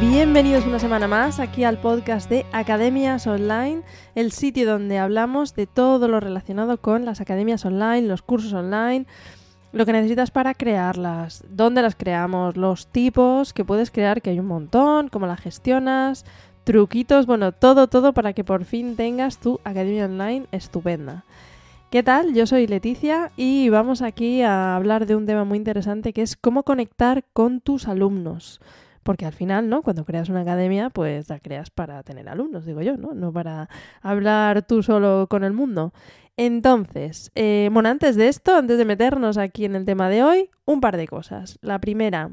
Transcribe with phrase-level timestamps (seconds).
[0.00, 3.82] Bienvenidos una semana más aquí al podcast de Academias Online,
[4.14, 9.04] el sitio donde hablamos de todo lo relacionado con las academias online, los cursos online,
[9.72, 14.40] lo que necesitas para crearlas, dónde las creamos, los tipos que puedes crear, que hay
[14.40, 16.24] un montón, cómo las gestionas,
[16.64, 21.26] truquitos, bueno, todo, todo para que por fin tengas tu academia online estupenda.
[21.90, 22.32] ¿Qué tal?
[22.32, 26.38] Yo soy Leticia y vamos aquí a hablar de un tema muy interesante que es
[26.38, 28.62] cómo conectar con tus alumnos.
[29.02, 29.82] Porque al final, ¿no?
[29.82, 33.14] Cuando creas una academia, pues la creas para tener alumnos, digo yo, ¿no?
[33.14, 33.68] No para
[34.02, 35.92] hablar tú solo con el mundo.
[36.36, 40.50] Entonces, eh, bueno, antes de esto, antes de meternos aquí en el tema de hoy,
[40.64, 41.58] un par de cosas.
[41.60, 42.30] La primera,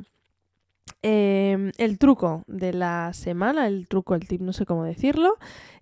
[1.01, 5.37] em, el truco de la semana, el truco, el tip, no sé cómo decirlo.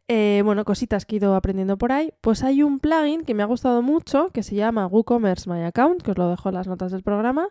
[0.07, 2.13] Eh, bueno, cositas que he ido aprendiendo por ahí.
[2.21, 6.03] Pues hay un plugin que me ha gustado mucho que se llama WooCommerce My Account,
[6.03, 7.49] que os lo dejo en las notas del programa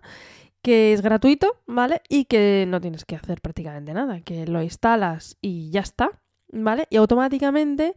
[0.64, 2.00] que es gratuito, ¿vale?
[2.08, 6.86] Y que no tienes que hacer prácticamente nada, que lo instalas y ya está, ¿vale?
[6.88, 7.94] Y automáticamente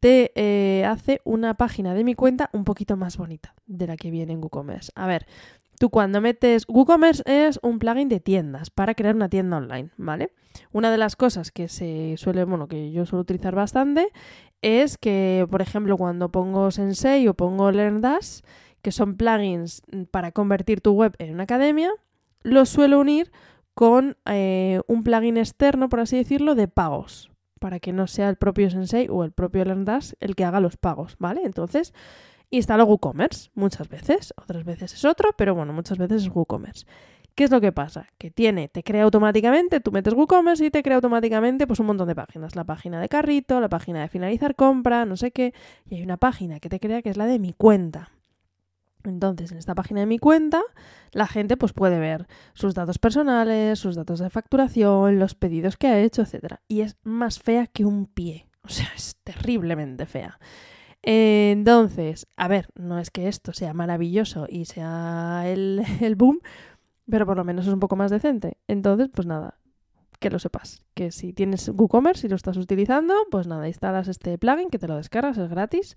[0.00, 4.10] te eh, hace una página de mi cuenta un poquito más bonita de la que
[4.10, 4.92] viene en WooCommerce.
[4.96, 5.26] A ver,
[5.80, 6.66] tú cuando metes...
[6.68, 10.30] WooCommerce es un plugin de tiendas para crear una tienda online, ¿vale?
[10.72, 14.12] Una de las cosas que se suele, bueno, que yo suelo utilizar bastante
[14.60, 18.40] es que, por ejemplo, cuando pongo Sensei o pongo LearnDash,
[18.82, 21.90] que son plugins para convertir tu web en una academia,
[22.42, 23.32] lo suelo unir
[23.72, 28.36] con eh, un plugin externo, por así decirlo, de pagos, para que no sea el
[28.36, 31.40] propio Sensei o el propio LearnDash el que haga los pagos, ¿vale?
[31.44, 31.94] Entonces,
[32.50, 36.86] instalo WooCommerce muchas veces, otras veces es otro, pero bueno, muchas veces es WooCommerce.
[37.34, 38.06] ¿Qué es lo que pasa?
[38.18, 42.08] Que tiene, te crea automáticamente, tú metes WooCommerce y te crea automáticamente pues un montón
[42.08, 42.56] de páginas.
[42.56, 45.54] La página de carrito, la página de finalizar compra, no sé qué.
[45.88, 48.10] Y hay una página que te crea que es la de mi cuenta.
[49.04, 50.60] Entonces, en esta página de mi cuenta,
[51.12, 55.86] la gente pues puede ver sus datos personales, sus datos de facturación, los pedidos que
[55.86, 56.56] ha hecho, etc.
[56.68, 58.46] Y es más fea que un pie.
[58.62, 60.38] O sea, es terriblemente fea.
[61.02, 66.40] Entonces, a ver, no es que esto sea maravilloso y sea el, el boom,
[67.08, 68.58] pero por lo menos es un poco más decente.
[68.68, 69.58] Entonces, pues nada,
[70.18, 70.82] que lo sepas.
[70.94, 74.88] Que si tienes WooCommerce y lo estás utilizando, pues nada, instalas este plugin que te
[74.88, 75.96] lo descargas, es gratis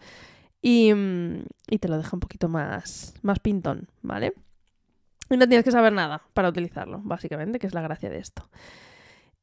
[0.64, 4.34] Mm, y, te lo deja un poquito más, más pintón, ¿vale?
[5.30, 8.50] Y no tienes que saber nada para utilizarlo, básicamente, que es la gracia de esto.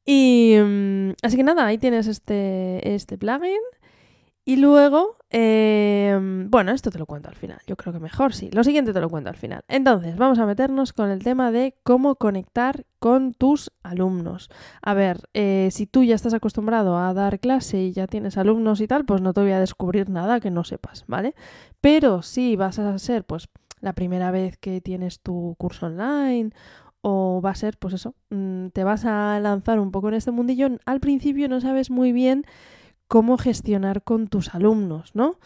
[0.05, 3.61] Y mm, así que nada, ahí tienes este, este plugin.
[4.43, 7.59] Y luego, em, bueno, esto te lo cuento al final.
[7.67, 8.49] Yo creo que mejor sí.
[8.51, 9.63] Lo siguiente te lo cuento al final.
[9.67, 14.49] Entonces, vamos a meternos con el tema de cómo conectar con tus alumnos.
[14.81, 18.81] A ver, eh, si tú ya estás acostumbrado a dar clase y ya tienes alumnos
[18.81, 21.35] y tal, pues no te voy a descubrir nada que no sepas, ¿vale?
[21.79, 23.47] Pero si vas a ser, pues,
[23.79, 26.51] la primera vez que tienes tu curso online
[27.01, 30.31] o va a ser, pues eso, mm, te vas a lanzar un poco en este
[30.31, 32.45] mundillo, al principio no sabes muy bien
[33.11, 35.37] cómo gestionar con tus alumnos, ¿no?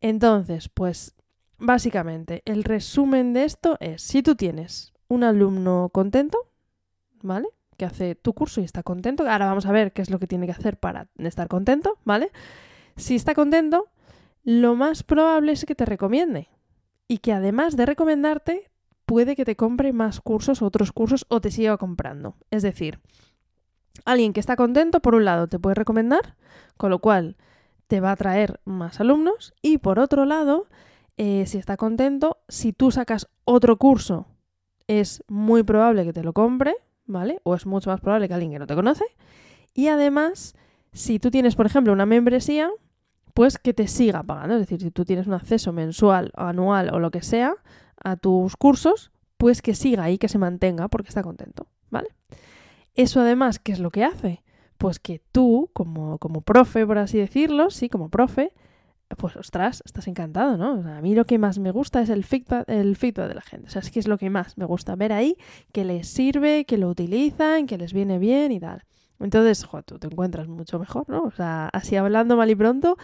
[0.00, 1.14] Entonces, pues
[1.58, 6.50] básicamente el resumen de esto es, si tú tienes un alumno contento,
[7.22, 7.46] ¿vale?
[7.76, 10.26] Que hace tu curso y está contento, ahora vamos a ver qué es lo que
[10.26, 12.32] tiene que hacer para estar contento, ¿vale?
[12.96, 13.86] Si está contento,
[14.42, 16.48] lo más probable es que te recomiende
[17.06, 18.72] y que además de recomendarte,
[19.06, 22.34] puede que te compre más cursos otros cursos o te siga comprando.
[22.50, 22.98] Es decir,
[24.04, 26.36] Alguien que está contento, por un lado, te puede recomendar,
[26.76, 27.36] con lo cual
[27.86, 29.54] te va a traer más alumnos.
[29.62, 30.66] Y por otro lado,
[31.16, 34.26] eh, si está contento, si tú sacas otro curso,
[34.86, 36.74] es muy probable que te lo compre,
[37.06, 37.40] ¿vale?
[37.44, 39.04] O es mucho más probable que alguien que no te conoce.
[39.72, 40.54] Y además,
[40.92, 42.70] si tú tienes, por ejemplo, una membresía,
[43.34, 44.54] pues que te siga pagando.
[44.54, 47.54] Es decir, si tú tienes un acceso mensual, anual o lo que sea
[48.02, 52.08] a tus cursos, pues que siga ahí, que se mantenga porque está contento, ¿vale?
[52.94, 54.42] Eso además, ¿qué es lo que hace?
[54.78, 58.52] Pues que tú, como, como profe, por así decirlo, sí, como profe,
[59.16, 60.88] pues ostras, estás encantado, ¿no?
[60.90, 63.68] a mí lo que más me gusta es el feedback, el feedback de la gente.
[63.68, 65.36] O sea, es que es lo que más me gusta ver ahí,
[65.72, 68.84] que les sirve, que lo utilizan, que les viene bien y tal.
[69.20, 71.22] Entonces, jo, tú te encuentras mucho mejor, ¿no?
[71.22, 72.96] O sea, así hablando mal y pronto,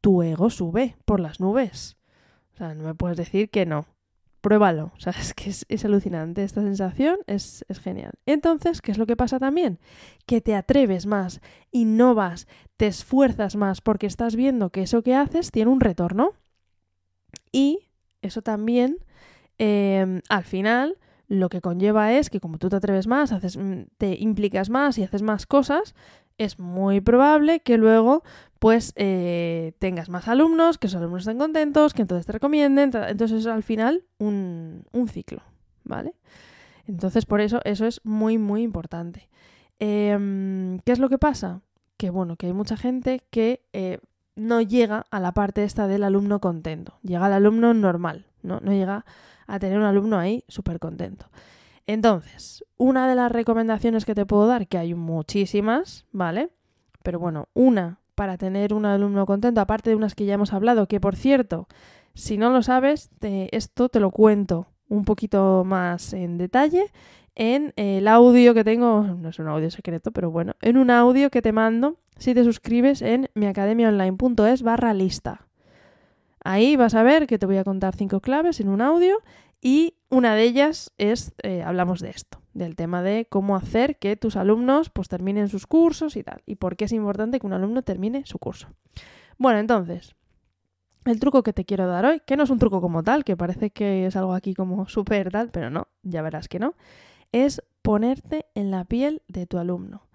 [0.00, 1.96] tu ego sube por las nubes.
[2.54, 3.86] O sea, no me puedes decir que no
[4.44, 4.92] pruébalo.
[4.94, 6.44] O sea, es que es, alucinante.
[6.44, 8.12] Esta sensación es, es, genial.
[8.26, 9.80] Entonces, ¿qué es lo que pasa también?
[10.26, 11.40] Que te atreves más,
[11.72, 12.46] innovas,
[12.76, 16.34] te esfuerzas más porque estás viendo que eso que haces tiene un retorno.
[17.50, 17.88] Y
[18.20, 18.98] eso también,
[19.58, 20.98] em, al final,
[21.34, 24.98] lo que conlleva es que como tú te atreves más, haces, mm, te implicas más
[24.98, 25.94] y haces más cosas,
[26.38, 28.22] es muy probable que luego
[28.58, 33.40] pues eh, tengas más alumnos, que esos alumnos estén contentos, que entonces te recomienden, entonces
[33.40, 35.42] es al final un, ciclo,
[35.84, 36.14] ¿vale?
[36.86, 39.28] Entonces por eso eso es muy muy importante.
[39.78, 41.60] Em, ¿Qué es lo que pasa?
[41.96, 43.98] Que bueno, que hay mucha gente que eh,
[44.34, 46.98] no llega a la parte esta del alumno contento.
[47.02, 49.04] Llega al alumno normal, no, no llega
[49.46, 51.30] a tener un alumno ahí súper contento.
[51.86, 56.50] Entonces, una de las recomendaciones que te puedo dar, que hay muchísimas, ¿vale?
[57.02, 60.86] Pero bueno, una para tener un alumno contento, aparte de unas que ya hemos hablado,
[60.86, 61.68] que por cierto,
[62.14, 66.92] si no lo sabes, esto te lo cuento un poquito más en detalle
[67.34, 71.30] en el audio que tengo, no es un audio secreto, pero bueno, en un audio
[71.30, 75.48] que te mando si te suscribes en miacademiaonline.es barra lista.
[76.44, 79.16] Ahí vas a ver que te voy a contar cinco claves en un audio
[79.62, 84.14] y una de ellas es, eh, hablamos de esto, del tema de cómo hacer que
[84.16, 87.54] tus alumnos pues terminen sus cursos y tal, y por qué es importante que un
[87.54, 88.68] alumno termine su curso.
[89.38, 90.16] Bueno, entonces,
[91.06, 93.38] el truco que te quiero dar hoy, que no es un truco como tal, que
[93.38, 96.74] parece que es algo aquí como súper tal, pero no, ya verás que no,
[97.32, 100.06] es ponerte en la piel de tu alumno.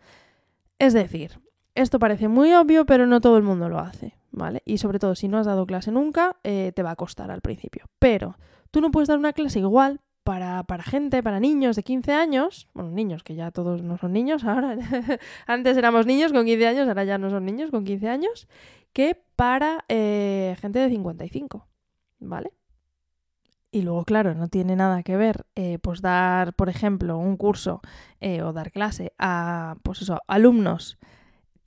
[0.78, 1.42] Es decir,
[1.74, 4.62] esto parece muy obvio, pero no todo el mundo lo hace, ¿vale?
[4.66, 7.42] Y sobre todo si no has dado clase nunca, eh, te va a costar al
[7.42, 7.86] principio.
[8.00, 8.36] Pero
[8.72, 12.92] Tú no puedes dar una clase igual para, gente, para niños de 15 años, bueno,
[12.92, 14.78] niños que ya todos no son niños ahora,
[15.48, 18.48] antes éramos niños con 15 años, ahora ya no son niños con 15 años,
[18.94, 21.68] que para eh, gente de 55,
[22.20, 22.52] ¿vale?
[23.72, 27.82] Y luego, claro, no tiene nada que ver, eh, pues dar, por ejemplo, un curso
[28.44, 31.00] o dar clase a, pues eso, alumnos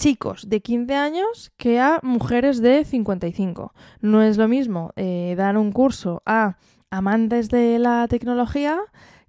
[0.03, 3.73] chicos de 15 años que a mujeres de 55.
[4.01, 4.93] No es lo mismo
[5.37, 6.57] dar un curso a
[6.91, 8.81] amantes de la tecnología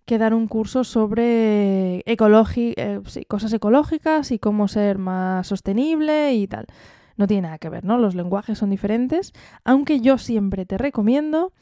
[0.06, 2.18] que dar un curso sobre eh,
[3.28, 6.66] cosas ecológicas y cómo ser más sostenible y tal.
[7.18, 8.00] No tiene nada que ver, ¿no?
[8.00, 9.32] Los lenguajes son diferentes,
[9.64, 11.54] aunque yo siempre te recomiendo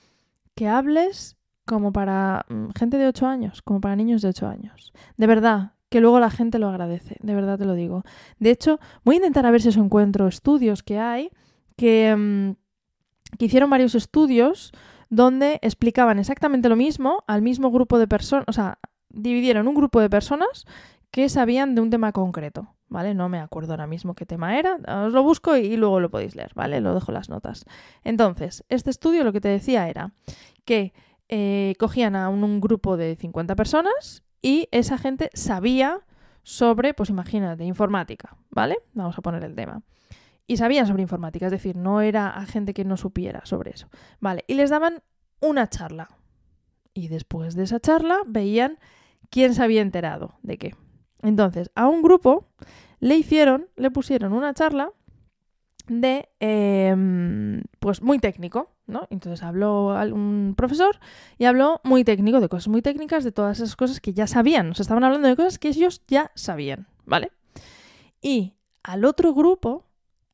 [0.56, 1.36] que hables
[1.66, 4.94] como para mm, gente de 8 años, como para niños de 8 años.
[5.18, 8.04] De verdad, que luego la gente lo agradece, de verdad te lo digo.
[8.40, 11.32] De hecho, voy a intentar a ver si os encuentro estudios que hay
[11.76, 14.72] que, mm, que hicieron varios estudios
[15.10, 18.80] donde explicaban exactamente lo mismo al mismo grupo de personas, o sea,
[19.10, 20.66] dividieron un grupo de personas
[21.12, 23.14] que sabían de un tema concreto, ¿vale?
[23.14, 26.38] No me acuerdo ahora mismo qué tema era, os lo busco y luego lo podéis
[26.38, 26.80] leer, ¿vale?
[26.80, 27.66] Lo dejo las notas.
[28.06, 30.14] Entonces, este estudio lo que te decía era
[30.64, 30.94] que
[31.28, 36.02] eh, cogían a un, grupo de 50 personas y esa gente sabía
[36.44, 38.80] sobre, pues imagínate, informática, ¿vale?
[38.94, 39.84] Vamos a poner el tema
[40.52, 43.88] y sabían sobre informática, es decir, no era a gente que no supiera sobre eso.
[44.20, 45.02] Vale, y les daban
[45.40, 46.10] una charla.
[46.94, 48.78] Y después de esa charla veían
[49.30, 50.76] quién se había enterado de qué.
[51.22, 52.50] Entonces, a un grupo
[53.00, 54.92] le hicieron, le pusieron una charla
[55.92, 59.08] de, em, pues muy técnico, ¿no?
[59.10, 60.98] Entonces habló un profesor
[61.38, 64.72] y habló muy técnico, de cosas muy técnicas, de todas esas cosas que ya sabían.
[64.72, 67.32] O sea, estaban hablando de cosas que ellos ya sabían, ¿vale?
[68.22, 68.54] Y
[68.84, 69.86] al otro grupo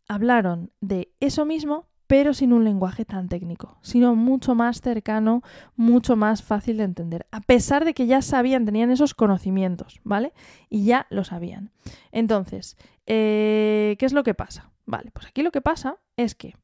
[0.08, 5.42] hablaron de eso mismo, pero sin un lenguaje tan técnico, sino mucho más cercano,
[5.76, 10.34] mucho más fácil de entender, a pesar de que ya sabían, tenían esos conocimientos, ¿vale?
[10.70, 11.72] Y ya lo sabían.
[12.12, 12.78] Entonces,
[13.08, 14.72] eh, ¿qué es lo que pasa?
[14.88, 16.56] Vale, pues aquí lo que pasa es que,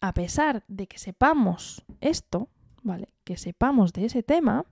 [0.00, 2.48] a pesar de que sepamos esto,
[2.82, 3.12] ¿vale?
[3.24, 4.64] Que sepamos de ese tema,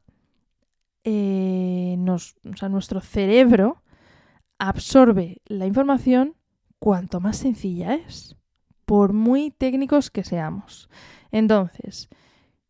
[1.04, 3.82] eh, nos, o nuestro cerebro
[4.58, 6.36] absorbe la información
[6.78, 8.36] cuanto más sencilla es,
[8.86, 10.88] por muy técnicos que seamos.
[11.30, 12.08] Entonces,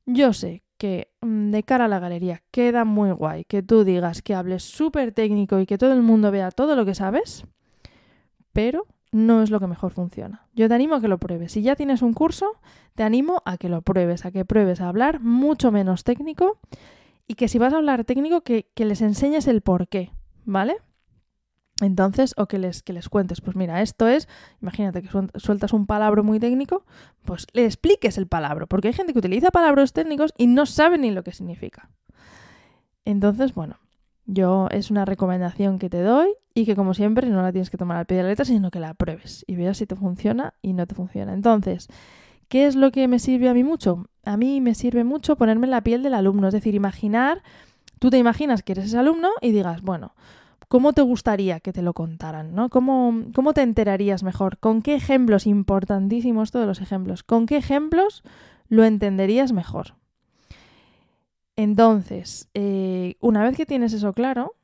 [0.07, 4.23] yo sé que mm, de cara a la galería queda muy guay que tú digas
[4.23, 7.47] que hables súper técnico y que todo el mundo vea todo lo que sabes,
[8.53, 10.49] pero no es lo que mejor funciona.
[10.55, 11.53] Yo te animo a que lo pruebes.
[11.53, 12.59] Si ya tienes un curso,
[12.97, 16.59] te animo a que lo pruebes, a que pruebes a hablar mucho menos técnico
[17.29, 20.11] y que si vas a hablar técnico, que, les enseñes el por qué,
[20.45, 20.79] ¿vale?
[21.81, 24.29] Entonces, o que les, que les cuentes, pues mira, esto es,
[24.61, 26.85] imagínate que sueltas un palabra muy técnico,
[27.25, 30.99] pues le expliques el palabra, porque hay gente que utiliza palabras técnicos y no sabe
[30.99, 31.89] ni lo que significa.
[33.05, 33.77] Entonces, bueno,
[34.27, 37.77] yo es una recomendación que te doy y que como siempre no la tienes que
[37.77, 40.55] tomar al pie de la letra, sino que la pruebes y veas si te funciona
[40.63, 41.33] y no te funciona.
[41.33, 41.89] Entonces,
[42.49, 44.07] ¿qué es lo que me sirve a mí mucho?
[44.25, 47.43] A mí me sirve mucho ponerme en la piel del alumno, es decir, imaginar,
[47.99, 50.15] tú te imaginas que eres ese alumno y digas, bueno,
[50.69, 52.55] ¿Cómo te gustaría que te lo contaran?
[52.55, 52.69] ¿no?
[52.69, 54.59] ¿Cómo, ¿Cómo te enterarías mejor?
[54.59, 58.25] ¿Con qué ejemplos, importantísimos todos los ejemplos, con qué ejemplos
[58.69, 59.95] lo entenderías mejor?
[61.57, 64.57] Entonces, eh, una vez que tienes eso claro,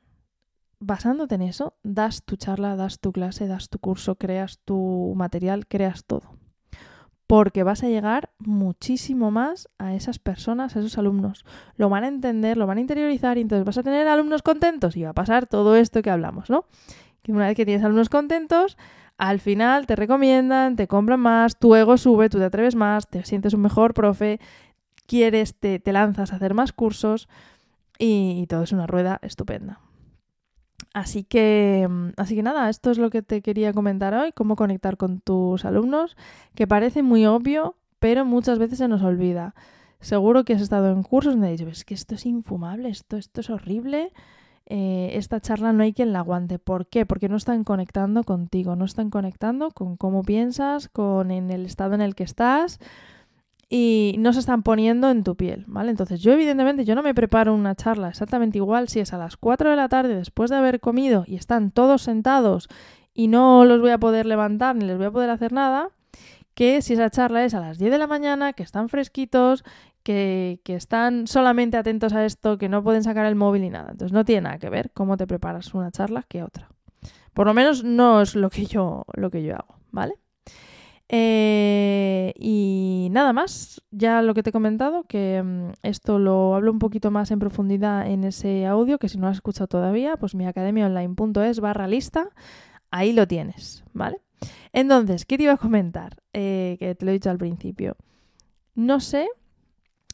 [0.81, 5.67] basándote en eso, das tu charla, das tu clase, das tu curso, creas tu material,
[5.67, 6.41] creas todo
[7.31, 11.45] porque vas a llegar muchísimo más a esas personas, a esos alumnos.
[11.77, 14.97] Lo van a entender, lo van a interiorizar y entonces vas a tener alumnos contentos
[14.97, 16.65] y va a pasar todo esto que hablamos, ¿no?
[17.29, 18.77] Una vez que tienes alumnos contentos,
[19.17, 23.25] al final te recomiendan, te compran más, tu ego sube, tú te atreves más, te
[23.25, 24.41] sientes un mejor profe,
[25.11, 27.29] quieres, te, te lanzas a hacer más cursos
[27.99, 29.81] y, todo es una rueda estupenda.
[30.95, 34.97] Así que, así que nada, esto es lo que te quería comentar hoy, cómo conectar
[34.97, 36.17] con tus alumnos,
[36.55, 39.57] que parece muy obvio, pero muchas veces se nos olvida.
[39.99, 43.41] Seguro que has estado en cursos donde dices, es que esto es infumable, esto, esto
[43.41, 44.13] es horrible,
[44.67, 46.61] eh, esta charla no hay quien la aguante.
[46.61, 47.05] ¿Por qué?
[47.05, 51.95] Porque no están conectando contigo, no están conectando con cómo piensas, con en el estado
[51.95, 52.79] en el que estás
[53.73, 55.91] y no se están poniendo en tu piel, ¿vale?
[55.91, 59.37] Entonces yo evidentemente yo no me preparo una charla exactamente igual si es a las
[59.37, 62.69] 4 de la tarde después de haber comido y están todos sentados
[63.15, 65.91] y no los voy a poder levantar ni les voy a poder hacer nada,
[66.55, 69.65] que si esa charla es a las 10 de la mañana, que están fresquitos,
[70.03, 73.93] que, que, están solamente atentos a esto, que no pueden sacar el móvil ni nada.
[73.93, 76.69] Entonces no tiene nada que ver cómo te preparas una charla que otra.
[77.35, 80.15] Por lo menos no es lo que yo, lo que yo hago, ¿vale?
[81.13, 86.71] Eh, y nada más, ya lo que te he comentado, que mm, esto lo hablo
[86.71, 90.17] un poquito más en profundidad en ese audio, que si no lo has escuchado todavía,
[90.17, 92.29] pues mi academiaonline.es barra lista,
[92.91, 94.21] ahí lo tienes, ¿vale?
[94.73, 96.17] Entonces, ¿qué te iba a comentar?
[96.33, 97.97] Eh, que te lo he dicho al principio.
[98.75, 99.29] No sé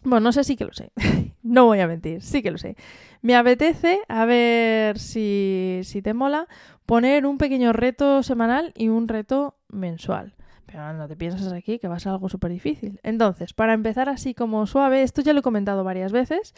[0.07, 0.93] bueno, no sé si que lo sé.
[1.43, 2.77] no voy a mentir, sí que lo sé.
[3.23, 6.47] Me apetece, a ver si, si te mola,
[6.87, 10.35] poner un pequeño reto semanal y un reto mensual.
[10.67, 13.01] Pero no te piensas aquí que va a ser algo súper difícil.
[13.03, 16.55] Entonces, para empezar así como suave, esto ya lo he comentado varias veces.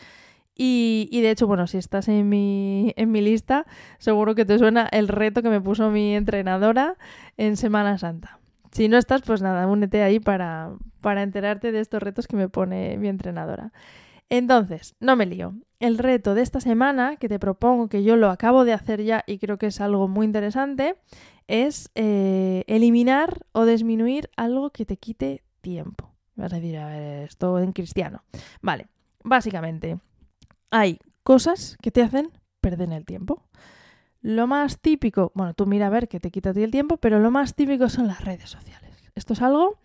[0.54, 3.64] Y, y, de hecho, bueno, si estás en mi, en mi lista,
[3.98, 6.96] seguro que te suena el reto que me puso mi entrenadora
[7.36, 8.40] en Semana Santa.
[8.72, 12.48] Si no estás, pues nada, únete ahí para, para enterarte de estos retos que me
[12.48, 13.72] pone mi entrenadora.
[14.30, 15.54] Entonces, no me lío.
[15.80, 19.24] El reto de esta semana, que te propongo, que yo lo acabo de hacer ya
[19.26, 20.96] y creo que es algo muy interesante,
[21.48, 26.12] es eh, eliminar o disminuir algo que te quite tiempo.
[26.36, 28.22] Vas a decir, a ver, esto en cristiano.
[28.62, 28.86] Vale,
[29.24, 29.98] básicamente,
[30.70, 33.42] hay cosas que te hacen perder el tiempo.
[34.20, 36.96] Lo más típico, bueno, tú mira a ver que te quita a ti el tiempo,
[36.98, 38.96] pero lo más típico son las redes sociales.
[39.14, 39.78] Esto es algo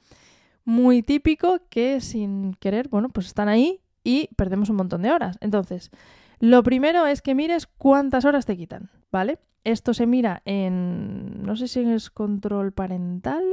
[0.65, 5.37] muy típico que sin querer, bueno, pues están ahí y perdemos un montón de horas.
[5.41, 5.91] Entonces,
[6.39, 9.39] lo primero es que mires cuántas horas te quitan, ¿vale?
[9.63, 13.43] Esto se mira en, no sé si es control parental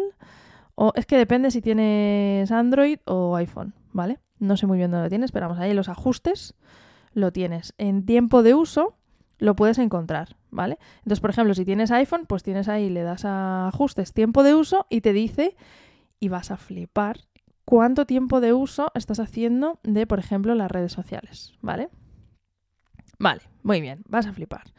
[0.74, 4.18] o es que depende si tienes Android o iPhone, ¿vale?
[4.38, 6.54] No sé muy bien dónde lo tienes, pero vamos, ahí los ajustes
[7.12, 7.74] lo tienes.
[7.78, 8.96] En tiempo de uso
[9.38, 10.78] lo puedes encontrar, ¿vale?
[10.98, 14.54] Entonces, por ejemplo, si tienes iPhone, pues tienes ahí, le das a ajustes, tiempo de
[14.54, 15.56] uso y te dice,
[16.18, 17.20] y vas a flipar,
[17.64, 21.88] cuánto tiempo de uso estás haciendo de, por ejemplo, las redes sociales, ¿vale?
[23.20, 24.72] Vale, muy bien, vas a flipar.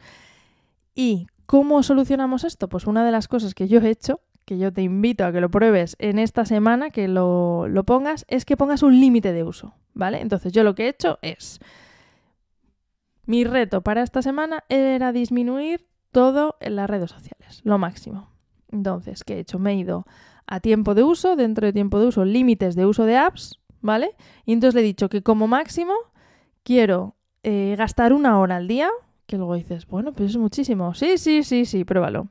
[0.96, 2.68] ¿Y cómo solucionamos esto?
[2.68, 5.40] Pues una de las cosas que yo he hecho, que yo te invito a que
[5.40, 9.44] lo pruebes en esta semana, que lo, lo pongas, es que pongas un límite de
[9.44, 10.20] uso, ¿vale?
[10.20, 11.60] Entonces yo lo que he hecho es
[13.26, 18.28] mi reto para esta semana era disminuir todo en las redes sociales, lo máximo.
[18.72, 19.60] Entonces, ¿qué he hecho?
[19.60, 20.04] Me he ido
[20.48, 24.16] a tiempo de uso, dentro de tiempo de uso, límites de uso de apps, ¿vale?
[24.44, 25.94] Y entonces le he dicho que como máximo
[26.64, 28.90] quiero eh, gastar una hora al día,
[29.26, 30.94] que luego dices, bueno, pues es muchísimo.
[30.94, 32.28] Sí, sí, sí, sí, pruébalo.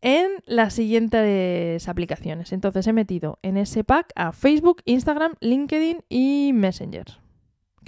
[0.00, 2.52] En las siguientes aplicaciones.
[2.52, 7.18] Entonces he metido en ese pack a Facebook, Instagram, LinkedIn y Messenger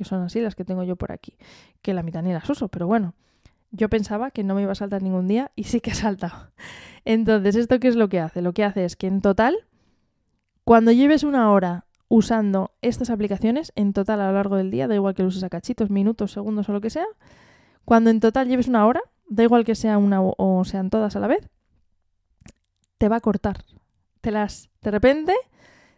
[0.01, 1.37] que son así las que tengo yo por aquí,
[1.83, 3.13] que la mitad ni las uso, pero bueno,
[3.71, 6.53] yo pensaba que no me iba a saltar ningún día y sí que ha saltado.
[7.05, 8.41] Entonces, ¿esto qué es lo que hace?
[8.41, 9.59] Lo que hace es que en total,
[10.65, 14.97] cuando lleves una hora usando estas aplicaciones, en total a lo largo del día, da
[14.97, 17.07] igual que lo uses a cachitos, minutos, segundos o lo que sea,
[17.87, 21.21] cuando en total lleves una hora, da igual que sea una o sean todas a
[21.21, 21.49] la vez,
[22.99, 23.65] te va a cortar.
[24.21, 25.35] Te las, de repente,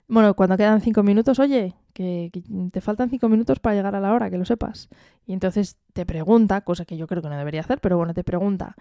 [0.06, 2.30] bueno, cuando quedan cinco minutos, oye, que,
[2.70, 4.88] te faltan cinco minutos para llegar a la hora, que lo sepas.
[5.26, 8.22] Y entonces te pregunta, cosa que yo creo que no debería hacer, pero bueno, te
[8.22, 8.76] pregunta,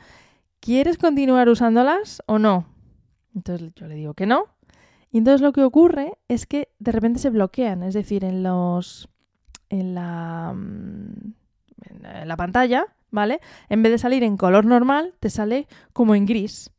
[0.60, 2.68] ¿quieres continuar usándolas o no?
[3.34, 4.46] Entonces yo le digo que no.
[5.12, 9.10] Y entonces lo que ocurre es que de repente se bloquean, es decir, en los
[9.70, 11.34] en la mm,
[12.04, 13.42] en la pantalla, ¿vale?
[13.70, 16.72] En vez de salir en color normal, te sale como en gris.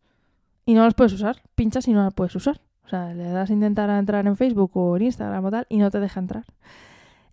[0.65, 1.43] Y no las puedes usar.
[1.55, 2.61] Pinchas y no las puedes usar.
[2.85, 5.79] O sea, le das a intentar entrar en Facebook o en Instagram o tal y
[5.79, 6.45] no te deja entrar.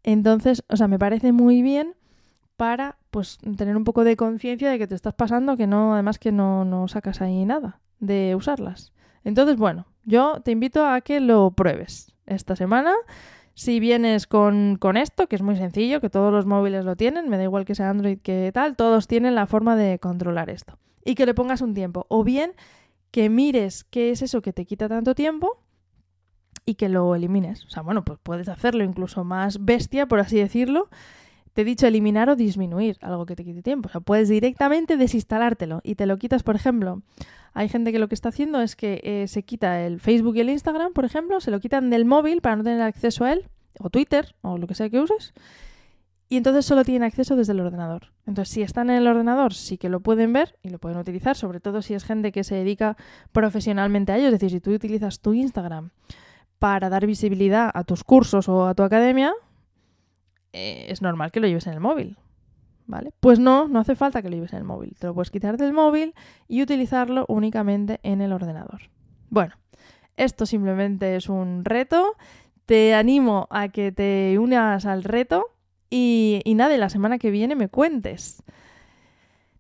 [0.04, 1.96] Entonces, o sea, me parece muy bien
[2.56, 6.20] para pues tener un poco de conciencia de que te estás pasando, que no, además
[6.20, 8.94] que no, no sacas ahí nada de usarlas.
[9.24, 12.94] Entonces, bueno, yo te invito a que lo pruebes esta semana.
[13.54, 17.30] Si vienes con, con, esto, que es muy sencillo, que todos los móviles lo tienen,
[17.30, 20.78] me da igual que sea Android que tal, todos tienen la forma de controlar esto.
[21.04, 22.06] y que le pongas un tiempo.
[22.10, 22.54] O bien
[23.12, 25.64] que mires qué es eso que te quita tanto tiempo
[26.66, 27.66] y que lo elimines.
[27.66, 30.90] O sea, bueno, pues puedes hacerlo incluso más bestia, por así decirlo.
[31.54, 33.88] Te he dicho eliminar o disminuir algo que te quite tiempo.
[33.88, 37.02] O sea, puedes directamente desinstalártelo y te lo quitas, por ejemplo.
[37.54, 40.42] Hay gente que lo que está haciendo es que eh, se quita el Facebook y
[40.42, 43.50] el Instagram, por ejemplo, se lo quitan del móvil para no tener acceso a él,
[43.80, 45.34] o Twitter, o lo que sea que uses,
[46.32, 48.12] y entonces solo tienen acceso desde el ordenador.
[48.28, 51.36] Entonces, si están en el ordenador, sí que lo pueden ver y lo pueden utilizar,
[51.36, 52.98] sobre todo si es gente que se dedica
[53.32, 54.28] profesionalmente a ello.
[54.28, 55.90] Es decir, si tú utilizas tu Instagram
[56.60, 59.34] para dar visibilidad a tus cursos o a tu academia,
[60.54, 62.18] eh, es normal que lo lleves en el móvil.
[62.88, 63.12] ¿Vale?
[63.20, 64.96] Pues no, no hace falta que lo lleves en el móvil.
[65.00, 66.16] Te lo puedes quitar del móvil
[66.48, 68.90] y utilizarlo únicamente en el ordenador.
[69.30, 69.54] Bueno,
[70.18, 72.16] esto simplemente es un reto.
[72.66, 75.46] Te animo a que te unas al reto
[75.92, 78.44] y, y nada, la semana que viene me cuentes.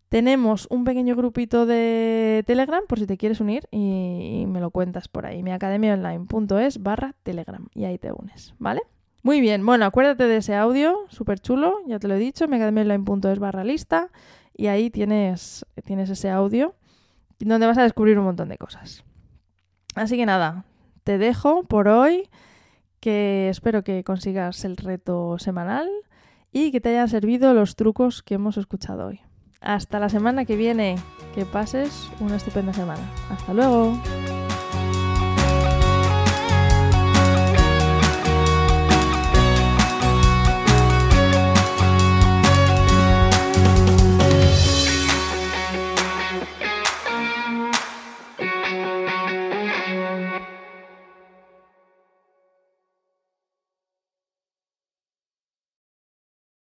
[0.10, 5.08] Tenemos un pequeño grupito de Telegram por si te quieres unir y, me lo cuentas
[5.08, 5.44] por ahí.
[5.44, 8.82] Mi academiaonline.es barra Telegram y ahí te unes, ¿vale?
[9.22, 13.40] Muy bien, bueno, acuérdate de ese audio, súper chulo, ya te lo he dicho, miacademiaonline.es
[13.40, 14.10] barra lista
[14.56, 16.76] y ahí tienes, tienes ese audio
[17.40, 19.04] donde vas a descubrir un montón de cosas.
[19.96, 20.66] Así que nada,
[21.04, 22.30] te dejo por hoy,
[23.00, 25.90] que espero que consigas el reto semanal
[26.52, 29.22] y que te hayan servido los trucos que hemos escuchado hoy.
[29.62, 30.96] Hasta la semana que viene.
[31.36, 33.04] Que pases una estupenda semana.
[33.30, 33.94] Hasta luego.